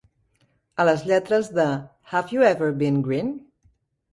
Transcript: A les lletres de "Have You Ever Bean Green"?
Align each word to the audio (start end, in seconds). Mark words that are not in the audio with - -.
A 0.83 0.85
les 0.89 1.03
lletres 1.11 1.51
de 1.59 1.65
"Have 2.15 2.35
You 2.37 2.47
Ever 2.53 2.71
Bean 2.81 2.99
Green"? 3.11 3.31